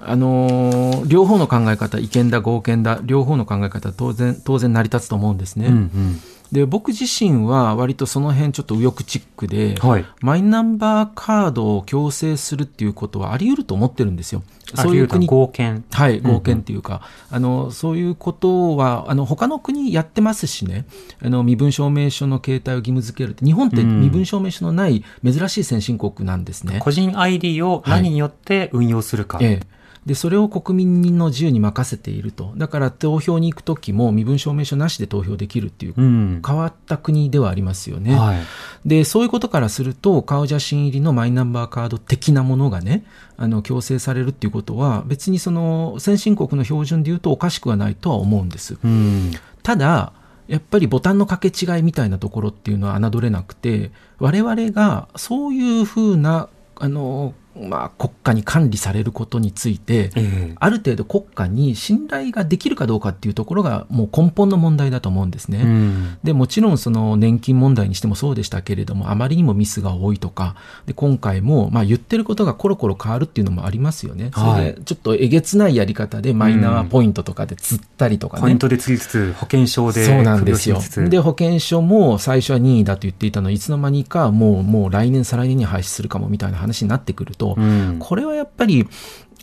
[0.00, 5.66] あの両方の考え方、違憲だ、合憲だ、両方の考え方、当然、当然成り立つと思うんですね。
[5.68, 6.20] うんうん。
[6.52, 10.06] で、僕自身は割とその辺ちょっと右翼チックで、はい。
[10.20, 14.42] マイナンバーカードを強制するっていうことはあり得ると思ってるんですよ。
[14.74, 15.84] そういう国合憲。
[15.90, 20.86] はい、合憲っていうか、あの、そういうことは、あの、他の国やってますしね、
[21.22, 26.78] あの、身分証明書の携帯を義務付けるって、日本ってうん身分証明書のない珍しい先進国なんですね。
[26.80, 29.38] 個人 ID を何によって運用するか。
[29.40, 29.78] ええ。
[30.06, 32.52] で、それを国民の自由に任せていると。
[32.56, 36.42] だから投票に行くときも身分証明書なしで投票できるっていう、うん。
[36.46, 38.16] 変わった国ではありますよね。
[38.16, 38.38] はい。
[38.86, 43.04] で、そういうことからすると、顔写真入りのマイナンバーカード的なものがね、
[43.36, 48.78] あの、強制されるっていうことは、別にその、先進国の標準で言うとおかしくはないとは思うんです。
[48.82, 49.32] うん。
[49.62, 50.12] ただ、
[50.48, 65.62] やっぱりボタンの掛け違いみたいなところっていうのは侮れなくて、我々がそういうふうな、あの、まあ、国家に管理されることについて、ええある程度国家に信頼ができるかどうかっていうところがもう根本の問題だと思うんですね。
[65.62, 66.18] うん。
[66.22, 70.56] でもちろんその年金問題にしてもそうでしたけれどもあまりにもミスが多いとか
[70.86, 74.30] で今回もまあ言ってることがコロコロ変わるっていうのもありますよね。
[74.34, 78.42] そはいれでちょっとえげつないやり方でマイナーポイントとかで釣ったりとかね。
[78.42, 80.80] ポイントでつきつつ、保険証でそうなんですよ。
[81.08, 87.96] で保険証も最初は任意だと言っていたのいつの間にかもうもう来年再来年に廃止するかもみたいな話になってくると、うん。
[87.98, 88.86] これはやっぱり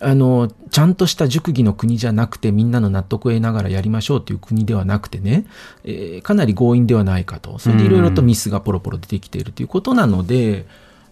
[0.01, 5.45] あのちゃんとした熟議の国じゃなくてみんなの納得を得ながらやりましょうという国ではなくてね、
[5.83, 10.65] えーかなり強引ではないかとそれでいろいろとミスがポロポロ出てきているということなので、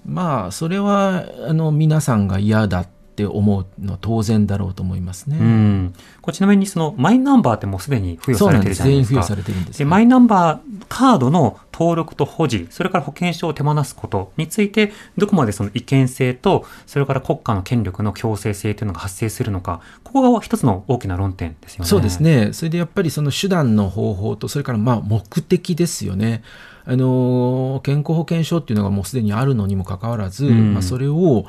[0.06, 5.38] まあそれはあの皆さんが嫌だって思うのは当然だろうと思いますね。
[5.40, 5.94] うん。
[6.22, 9.16] これちなみにそのマイナンバーってもうすでに付与されてるじゃないですか。
[9.16, 21.90] 全員付与されてるんですで、マイナンバーカードの登録と保持、それから保険証を手放すことについて、どこまでその違憲性と、それから国家の権力の強制性というのが発生するのか、ここが一つの大きな論点ですよね。
[21.90, 22.22] そうです。
[22.22, 22.54] ね。
[22.54, 26.44] それでやっぱりその手段の方法と、それからまあ目的ですよね。
[26.86, 31.46] あの、健康保険証っていうのがもうすでにあるのにもかかわらず、うんまあそれを、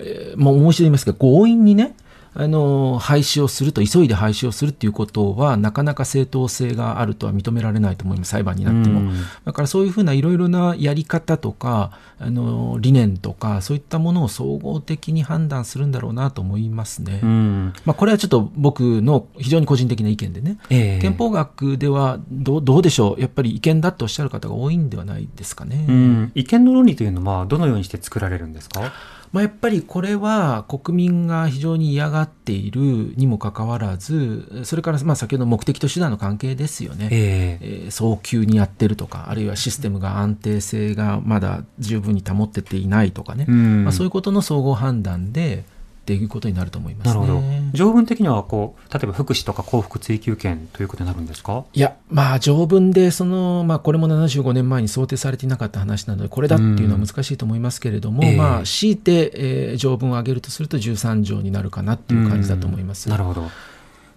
[0.00, 1.94] えーまあもう一度言いますけど、強引にね、
[2.38, 9.00] あの、廃止をすると、急いで廃止をするっていうことは、なかなか正当性があるとは認められないと思います、裁判になっても。
[9.00, 9.14] うん
[9.46, 17.20] だからそういうふうないろいろなやり方とか、あの、理念とか、そういったものを総合的に判断するんだろうなと思いますね。
[17.22, 17.72] うん。
[17.86, 25.86] まあ、これはちょっと僕の非常に個人的な意見でね、ええ憲法学ではどうどうでしょう、やっぱり違憲だとおっしゃる方が多いんではないですかね。
[25.88, 26.32] うん。
[26.34, 28.92] 違憲の論理というのは、どのようにして作られるんですか？
[29.36, 32.80] まあ、やっぱりこれは国民が非常に嫌がっている
[33.16, 37.10] にもかかわらず、それからまあ先ほどの目的と手段の関係ですよね。
[37.12, 37.66] ええ。
[37.84, 43.84] えー早急にやってるとか、あるいはシステムが安定性がまだ十分に保ってていないとかね、うん。
[43.84, 45.66] まあ、そういうことの総合判断で、
[46.06, 47.14] っていうことになると思いますね。
[47.20, 47.42] なるほど。
[47.72, 51.64] 条文的には、こう、例えば福祉とか幸福追求権ということになるんですか？
[51.74, 63.08] いや、まあ、条文で、その、まあ、これも75年前に想定されていなかった話なので、これだっていうのは難しいと思いますけれども、まあ、強いて、えー条文を上げるとすると13条になるかなっていう感じだと思います。
[63.08, 63.50] なるほど。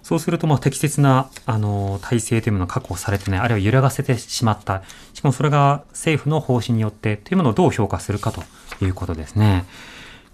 [0.04, 4.84] そうすると、まあ、適切な、あの、体制というものが確保されてない、あるいは揺らがせてしまった。
[5.14, 8.44] しかもそれが政府の方針によってというものをどう評価するかと
[8.84, 9.66] いうことですね。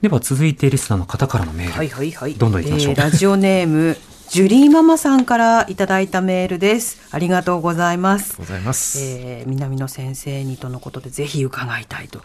[0.01, 1.73] では、続いてリスナーの方からのメール。
[1.73, 2.33] はいはいはい。
[2.35, 3.97] どんどん行きましょうえーラジオネーム、
[4.29, 6.99] ジュリーママさんからいただいたメールです。
[7.11, 8.35] ありがとうございます。
[8.37, 8.99] ございます。
[9.01, 12.21] えー南野先生にとのことでぜひ伺いたいと。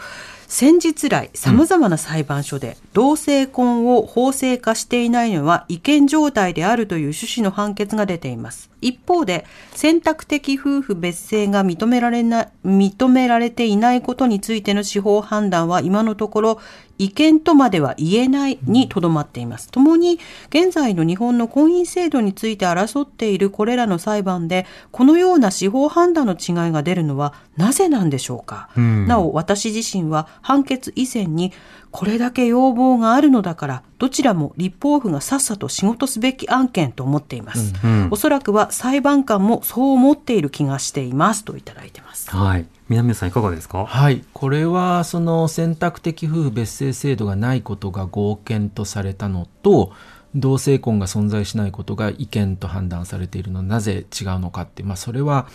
[0.48, 8.68] 先日来、様々な裁判所で、同性婚を法制化していないのは違憲状態であるという趣旨の判決が出ています。
[8.80, 9.46] 一方で、
[9.76, 16.60] 選択的夫婦別姓が認められな、認められていないことについての司法判断は今のところ、
[17.00, 19.70] 違憲とまでは言えないにとどまっています。
[19.70, 20.18] ともに、
[20.50, 28.68] 現在の日本の婚姻制度について争っているこれらの裁判で、このような司法判断の違いが出るのはなぜなんでしょうか。
[28.76, 31.54] うんなお、私自身は判決以前に、
[31.90, 37.72] これだけ要望があるのだから、どちらも立法府がさっさと仕事すべき案件と思っています。
[37.82, 42.30] うんおそらくは裁判官もそう思っている気がしていますといただいてます。
[42.30, 42.66] はい。
[42.90, 43.86] 南さんいかがですか？
[43.86, 49.92] はい、これはその選択的夫婦別姓制度がないことが合憲とされたのと
[50.34, 55.46] 同性婚が存在しないことが違憲と判断されているのはなぜ違うのかって、まあ、それは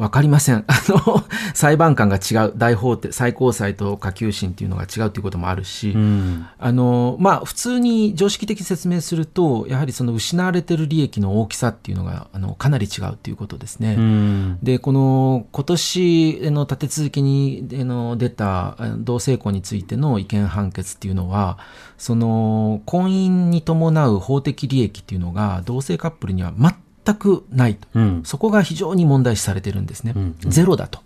[0.00, 1.22] 分かりません あの
[1.52, 6.46] 裁判官が違う大法廷最高裁と下級審っていうのが違うということもあるし、うん。
[6.58, 13.96] あのまあ、普通に常識的に説明するとやはりその失われてる利益の大きさっていうのがあのかなり違うということですね。
[13.98, 14.58] うん。
[14.62, 21.58] で、この今年の立て続けにあの出た同性婚についての違憲判決っていうのは、
[21.98, 26.74] その婚姻に伴う法的利益っていうのが同性カップルには全
[27.14, 27.88] くないと。
[27.94, 28.22] うん。
[28.24, 30.12] そこが非常に問題視されてるんですね。
[30.16, 31.00] うんゼロだと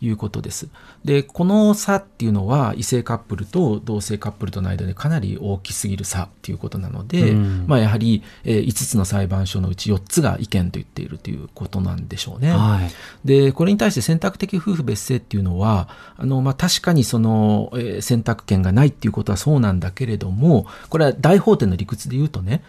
[0.00, 0.68] いうことです。
[1.04, 12.50] で、この差っていうのは異性カップルと同性カップルとの間でかなり大きすぎる差っていうことなので、うんまあやはり、えー5つの裁判所のうち4つが違憲と言っているということなんでしょうね。
[12.50, 12.90] はい。
[13.26, 15.88] で、これに対して選択的夫婦別姓っていうのは、
[16.18, 22.62] あの、まあ、確かにその、えー選択権がないっていうことはそうなんだけれども、これは大法廷の理屈で言うとね、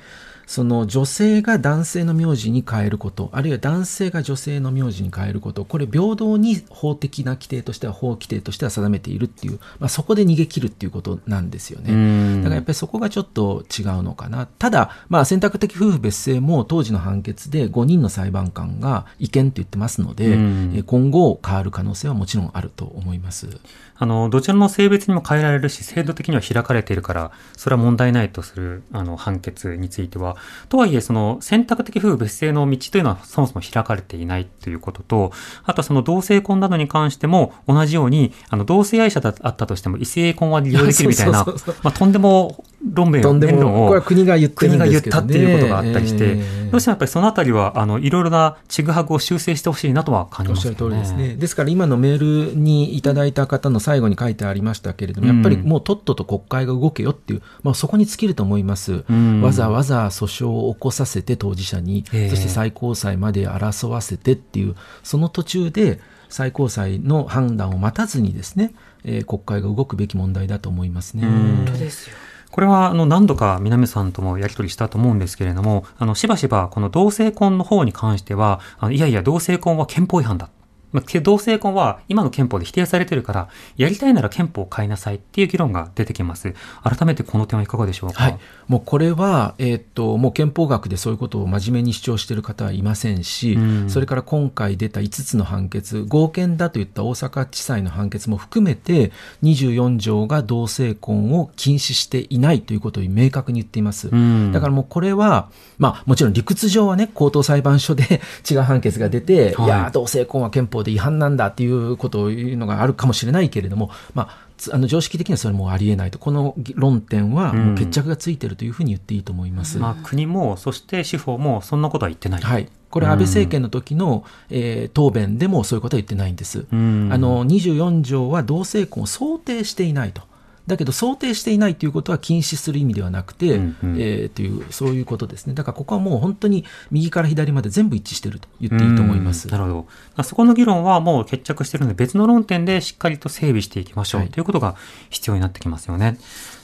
[0.47, 11.91] その女性が男性の名字に変えること、あるいは男性が女性の名字に変えること、これ平等に法的な規定としては、法規定としては定めているっていう、まあ、そこで逃げ切るっていうことなんですよね。
[11.91, 14.47] うんだからやっぱりそこがちょっと違うのかな。
[14.47, 20.37] ただ、まあ、選択的夫婦別姓も当時の判決で5人の裁判官が違憲と言ってますので、
[20.83, 23.59] 今後変わる可能性はもちろんあると思います。
[23.99, 30.37] あの、どちらの性別にも変えられるし、制度的には開かれているから、それは問題ないとする、あの、判決については、
[30.69, 35.31] とはいえ、その、選択的夫婦別姓の道というのはそもそも開かれていないということと、
[35.63, 41.45] あとはその同性婚などに関しても、同じように、あの、同性愛者だあったとしても、異性婚は利用できるみたいな、
[41.83, 44.51] まあ、とんでも論弁とんで弁論も、これは国が言っ。
[44.51, 50.95] たっていうことがあったりして、えーどうしてもやっぱりそのあたりは、あの、いろいろなちぐはぐを修正してほしいなとは感じおっしゃますよね。
[50.97, 51.35] る通りですね。
[51.37, 59.03] ですから今のメールにいただいた方の最後に書いてありましたけれども、やっぱりもうとっとと国会が動けよっていう、まあそこに尽きると思います。
[59.09, 68.73] んわざわざ訴訟を起こさせて当事者に、ええそして最高裁まで争わせてっていう、その途中で最高裁の判断を待たずにですね、
[69.05, 71.25] えー国会が動くべき問題だと思いますね。
[71.25, 72.15] うん本当ですよ。
[72.57, 80.49] これはあの何度か南さんともやり取りしたと思うんですけれども、あのしばしばこの同性婚の方に関しては、あいやいや同性婚は憲法違反だ。
[80.91, 86.53] まあけ同性婚は今の憲法で否定されてるから、やりたいなら憲法を変えなさいっていう議論が出てきます。
[86.83, 88.23] 改めてこの点はいかがでしょうか？
[88.23, 99.11] はい、もうこれは、えーっともう憲法学でそういうことを真面目に主張している方はいませんし、うんそれから今回出た5つの判決、合憲だといった大阪地裁の判決も含めて、
[99.43, 104.09] 24条が同性婚を禁止していないということを明確に言っています。
[104.09, 119.77] うんだからもうこれは、まあもちろん理屈上はね、高等裁判所で 違う判決が出て、はいい、やー、同性婚は憲法で違反なんだっていうことを言うのがあるかもしれないけれども、まあ、つあの常識的にはそれもうありえないと、この論点はもう決着がついてるというふうに言っていいと思います。
[119.77, 122.41] まあ国も、そして司法もそんなことは言ってない。
[122.41, 122.67] はい。
[122.89, 126.65] これ安倍政権の時の、えー答弁でもそういうことは言ってないんです。
[126.71, 130.21] うんあの、24条は同性婚を想定していないと。
[130.67, 135.53] だけど想定していないということは禁止する意味ではなくて、うんうんえーという、そういうことですね。
[135.53, 139.47] だからここはもう本当に右から左まで全部一致していると言っていいと思います。
[139.47, 139.87] うんなるほど。
[140.15, 144.75] あそこの議論はもう決着しているので別の論点でしっかりと整備していきましょう、はいということが
[145.09, 146.17] 必要になってきますよね。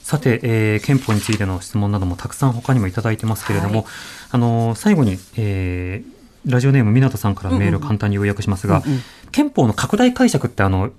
[0.03, 3.85] さて、えー憲法についての質問などもたくさん他にもいただいてますけれども、はい
[4.31, 6.13] あのー最後に、えー
[6.45, 8.99] ラジオネーム湊さんからメールを簡単に要約しますが、うんうん
[9.31, 10.91] 憲法の拡大解釈ってあの、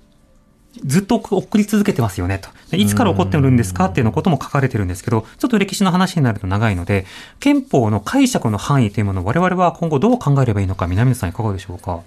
[0.83, 2.75] ずっと送り続けてますよねと。
[2.75, 7.05] いつから起こってるんですかっていうのことも書かれてるんですけど、ちょっと歴史の話になると長いので、
[7.39, 12.01] 憲法の解釈の範囲というものを我々は今後どう考えればいいのか、南野さんいかがでしょうか？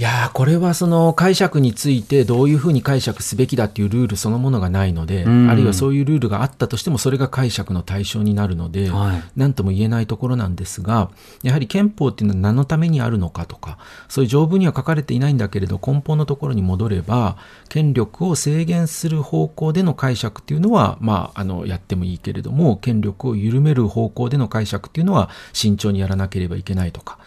[0.00, 5.50] いやーこれはその解釈についてどういうふうに解釈すべきだっていうルールそのものがないので、うん。
[5.50, 9.22] あるいはそういうルールがあったとしてもそれが解釈の対象になるので、はい。
[9.36, 11.10] 何とも言えないところなんですが、
[11.42, 13.76] やはり憲法っていうのは何のためにあるのかとか、
[14.08, 17.36] そういう条文には書かれていないんだけれど、根本のところに戻れば、
[17.68, 27.18] 権力を制限する方向での解釈っていうのは、まあ、あの、やってもいいけれども、権力を緩める方向での解釈っていうのは慎重にやらなければいけないとか、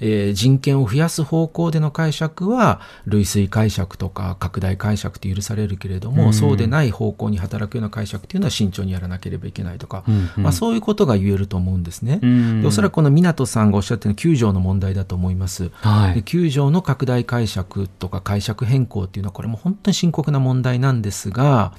[0.00, 12.20] えー人権を増やす方向での解釈は類推解釈とか拡大解釈って許されるけれども、うんそうでない方向に働くような解釈っていうのは慎重にやらなければいけないとか、うんうんまあ、そういうことが言えると思うんですね。
[12.22, 15.64] うんでおそらくこの湊さんがおっしゃってるのは9条の問題だと思います。
[15.64, 16.22] ではい。
[16.22, 21.72] 9条の拡大解釈とか解釈変更っていうのはこれも本当に深刻な問題なんですが、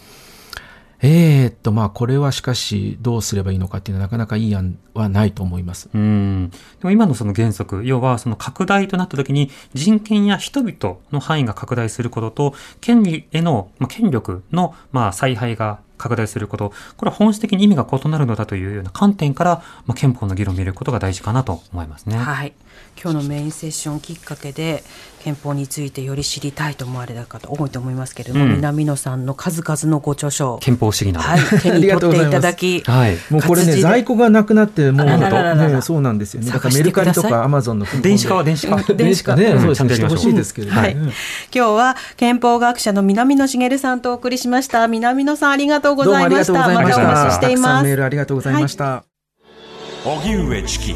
[1.04, 5.90] えー、っと、まあ、これはしかしどうすればいいのかっていうのはなかなかいい案はないと思います。
[5.94, 6.50] うん。
[6.52, 22.18] でも今のその原則、要はその拡大となった時に人権や人々の範囲が拡大することと、権利への、まあ、権力の、まあ、采配が拡大すること、これは本質的に意味が異なるのだというような観点から、まあ、憲法の議論を見ることが大事かなと思いますね。
[22.18, 22.54] はい。
[23.04, 24.84] 今日のメインセッションきっかけで
[25.24, 31.28] 憲法についてより知りたいと思われた方多いと思いますけれども、うん南野さんの数々のご著書、憲法主義など。
[31.28, 33.18] はい、手に取っていただき、 はい。
[33.30, 36.52] もうこれね、在庫がなくなって、もう、あらららららねそうなんですよね。
[36.52, 38.76] だからメルカリとかアマゾンの電子化は電子化。
[38.94, 40.78] 電子化ね、うんそうですね、ちゃんとやりましいですけどね。
[40.78, 41.14] はいうん今
[41.52, 44.88] 日は憲法学者の南野茂さんとお送りしました。
[44.88, 46.54] 南野さんありがとうございました。
[46.54, 47.14] どうもありがとうございました。
[47.14, 47.96] またお待ちしていますたくさんメー。
[47.96, 49.04] ルありがとうございました。
[50.04, 50.96] 荻上チキ